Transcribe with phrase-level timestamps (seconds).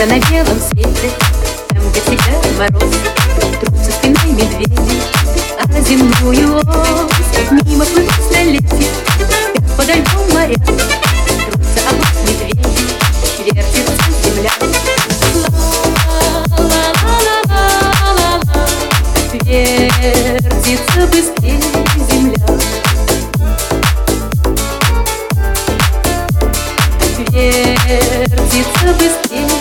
[0.00, 1.10] Где-то на белом свете
[1.68, 2.90] Там, где всегда мороз
[3.60, 5.02] Труп со спиной медведи
[5.58, 10.56] А земную ось Мимо плывут столетия Как подо льдом моря
[11.44, 12.60] Трутся об медведи
[13.44, 14.52] Вертится земля.
[19.44, 21.60] Вертится быстрее
[22.08, 22.46] земля.
[27.32, 29.59] Вертится быстрее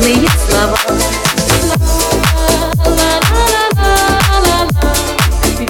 [0.00, 0.78] волшебные слова.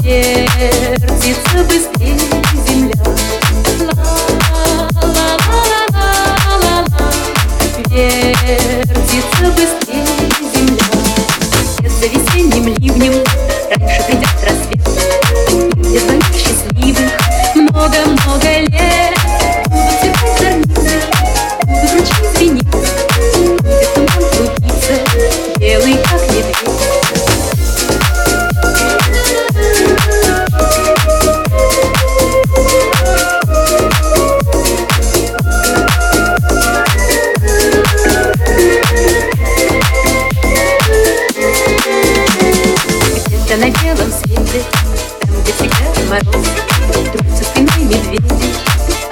[0.03, 2.19] Вертится быстрее
[2.67, 3.01] земля.
[7.91, 10.07] Вертится быстрее
[10.55, 10.89] земля.
[11.81, 13.15] Это весенним ливнем
[13.71, 14.00] раньше
[46.11, 46.47] мороз
[46.91, 48.49] Идут за спиной медведи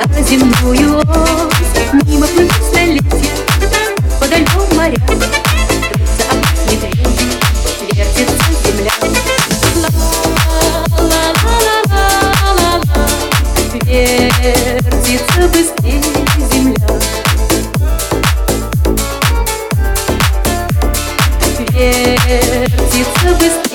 [0.00, 1.72] А земную ось
[2.04, 3.30] Мимо плывут столетия
[4.18, 6.38] Подо льдом моря Трутся об
[6.68, 7.26] медведи
[7.92, 8.94] Вертится земля.
[10.98, 13.06] Ла-ла-ла-ла-ла-ла
[13.84, 16.02] Вертится быстрее
[16.50, 16.88] земля.
[21.70, 23.67] Вертится быстрее